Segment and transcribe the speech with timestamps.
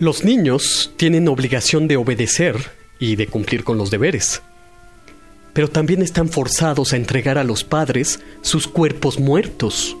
[0.00, 2.56] Los niños tienen obligación de obedecer
[2.98, 4.40] y de cumplir con los deberes,
[5.52, 9.94] pero también están forzados a entregar a los padres sus cuerpos muertos.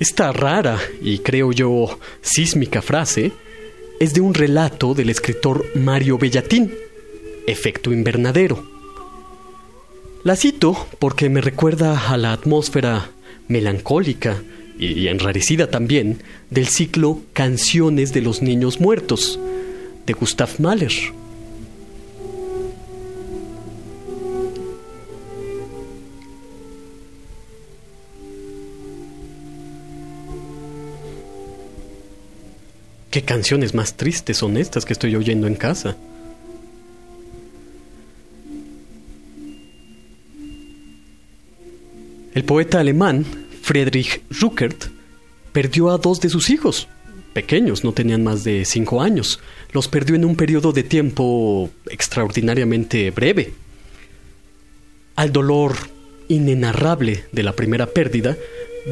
[0.00, 3.30] Esta rara y creo yo sísmica frase
[4.00, 6.74] es de un relato del escritor Mario Bellatín,
[7.46, 8.68] Efecto Invernadero.
[10.24, 13.12] La cito porque me recuerda a la atmósfera
[13.46, 14.42] melancólica
[14.84, 16.18] y enrarecida también
[16.50, 19.38] del ciclo Canciones de los Niños Muertos
[20.06, 20.92] de Gustav Mahler.
[33.10, 35.96] ¿Qué canciones más tristes son estas que estoy oyendo en casa?
[42.34, 43.26] El poeta alemán
[43.72, 44.88] Friedrich Ruckert
[45.50, 46.88] perdió a dos de sus hijos,
[47.32, 49.40] pequeños, no tenían más de cinco años.
[49.72, 53.54] Los perdió en un periodo de tiempo extraordinariamente breve.
[55.16, 55.74] Al dolor
[56.28, 58.36] inenarrable de la primera pérdida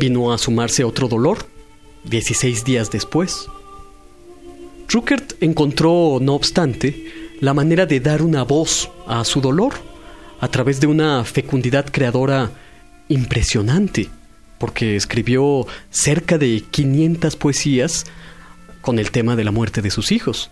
[0.01, 1.45] vino a sumarse otro dolor,
[2.05, 3.49] 16 días después.
[4.89, 9.75] Ruckert encontró, no obstante, la manera de dar una voz a su dolor
[10.41, 12.51] a través de una fecundidad creadora
[13.11, 14.09] impresionante
[14.61, 18.05] porque escribió cerca de 500 poesías
[18.83, 20.51] con el tema de la muerte de sus hijos.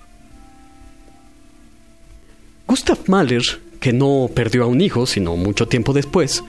[2.66, 3.42] Gustav Mahler,
[3.80, 6.42] que no perdió a un hijo, sino mucho tiempo después,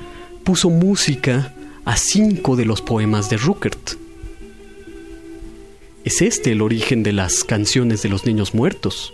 [0.46, 1.54] puso música
[1.84, 3.92] a cinco de los poemas de Ruckert.
[6.06, 9.14] Es este el origen de las canciones de los niños muertos.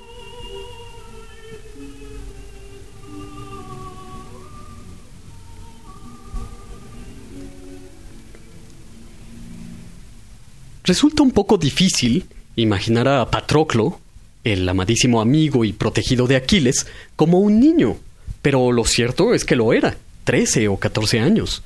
[10.86, 14.00] Resulta un poco difícil imaginar a Patroclo,
[14.44, 16.86] el amadísimo amigo y protegido de Aquiles,
[17.16, 17.98] como un niño,
[18.44, 21.64] pero lo cierto es que lo era, 13 o 14 años.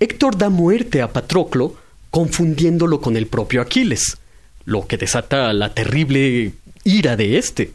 [0.00, 1.76] Héctor da muerte a Patroclo
[2.10, 4.16] confundiéndolo con el propio Aquiles,
[4.64, 6.52] lo que desata la terrible
[6.84, 7.72] ira de éste.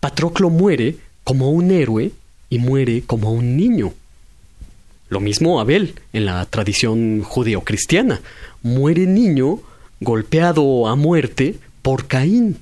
[0.00, 2.10] Patroclo muere como un héroe
[2.50, 3.94] y muere como un niño.
[5.08, 8.20] Lo mismo Abel en la tradición judeocristiana.
[8.62, 9.60] Muere niño
[10.00, 12.58] golpeado a muerte por Caín,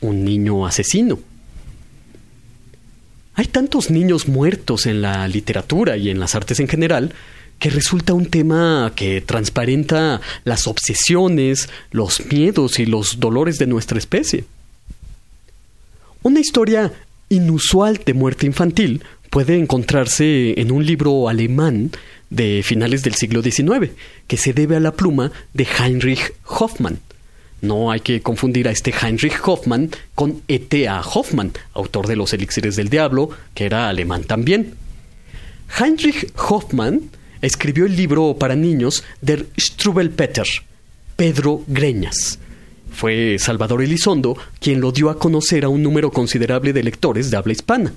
[0.00, 1.18] un niño asesino.
[3.34, 7.14] Hay tantos niños muertos en la literatura y en las artes en general
[7.58, 13.98] que resulta un tema que transparenta las obsesiones, los miedos y los dolores de nuestra
[13.98, 14.44] especie.
[16.22, 16.92] Una historia
[17.28, 21.90] inusual de muerte infantil puede encontrarse en un libro alemán
[22.30, 23.90] de finales del siglo XIX,
[24.26, 27.00] que se debe a la pluma de Heinrich Hoffmann.
[27.60, 31.00] No hay que confundir a este Heinrich Hoffmann con E.T.A.
[31.00, 34.74] Hoffmann, autor de Los Elixires del Diablo, que era alemán también.
[35.78, 37.10] Heinrich Hoffmann
[37.42, 40.46] escribió el libro para niños Der Strubelpeter,
[41.16, 42.38] Pedro Greñas.
[42.92, 47.36] Fue Salvador Elizondo quien lo dio a conocer a un número considerable de lectores de
[47.36, 47.92] habla hispana.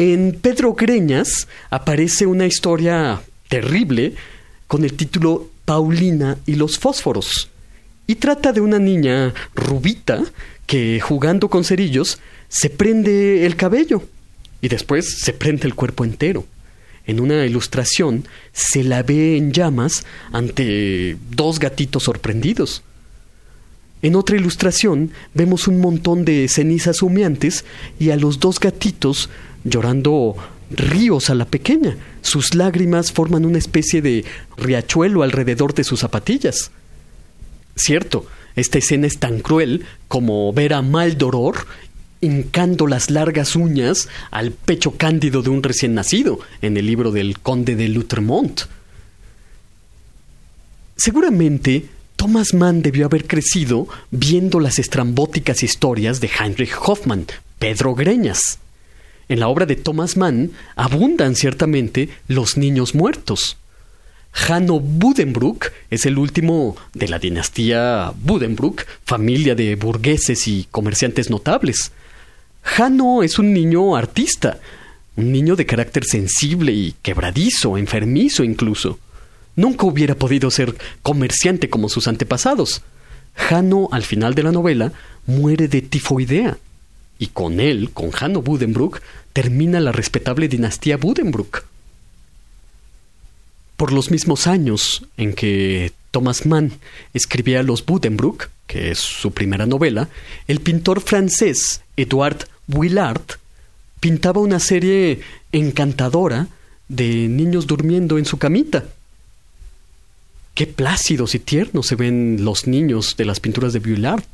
[0.00, 4.14] En Pedro Greñas aparece una historia terrible
[4.68, 7.50] con el título Paulina y los fósforos.
[8.06, 10.22] Y trata de una niña rubita
[10.66, 14.04] que jugando con cerillos se prende el cabello
[14.60, 16.46] y después se prende el cuerpo entero.
[17.04, 22.84] En una ilustración se la ve en llamas ante dos gatitos sorprendidos.
[24.00, 27.64] En otra ilustración vemos un montón de cenizas humeantes
[27.98, 29.28] y a los dos gatitos
[29.70, 30.36] llorando
[30.70, 31.96] ríos a la pequeña.
[32.22, 34.24] Sus lágrimas forman una especie de
[34.56, 36.70] riachuelo alrededor de sus zapatillas.
[37.76, 38.26] Cierto,
[38.56, 41.66] esta escena es tan cruel como ver a Maldoror
[42.20, 47.38] hincando las largas uñas al pecho cándido de un recién nacido en el libro del
[47.38, 48.62] conde de Lutremont.
[50.96, 51.86] Seguramente
[52.16, 57.26] Thomas Mann debió haber crecido viendo las estrambóticas historias de Heinrich Hoffmann,
[57.60, 58.58] Pedro Greñas.
[59.28, 63.56] En la obra de Thomas Mann abundan ciertamente los niños muertos.
[64.32, 71.92] Hanno Budenbrook es el último de la dinastía Budenbrook, familia de burgueses y comerciantes notables.
[72.76, 74.60] Hanno es un niño artista,
[75.16, 78.98] un niño de carácter sensible y quebradizo, enfermizo incluso.
[79.56, 82.82] Nunca hubiera podido ser comerciante como sus antepasados.
[83.50, 84.92] Hanno, al final de la novela,
[85.26, 86.58] muere de tifoidea.
[87.18, 89.00] Y con él, con Hanno Budenbrook,
[89.32, 91.64] termina la respetable dinastía Budenbrook.
[93.76, 96.72] Por los mismos años en que Thomas Mann
[97.14, 100.08] escribía Los Budenbrook, que es su primera novela,
[100.46, 103.22] el pintor francés Edouard Vuillard
[104.00, 105.20] pintaba una serie
[105.52, 106.48] encantadora
[106.88, 108.84] de niños durmiendo en su camita.
[110.54, 114.24] Qué plácidos y tiernos se ven los niños de las pinturas de Vuillard.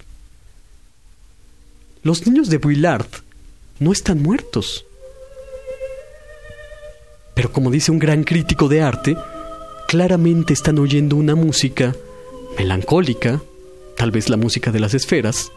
[2.04, 3.06] Los niños de Vuillard
[3.80, 4.84] no están muertos.
[7.34, 9.16] Pero como dice un gran crítico de arte,
[9.88, 11.96] claramente están oyendo una música
[12.58, 13.40] melancólica,
[13.96, 15.50] tal vez la música de las esferas,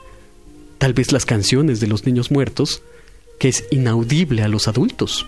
[0.78, 2.82] tal vez las canciones de los niños muertos,
[3.40, 5.28] que es inaudible a los adultos.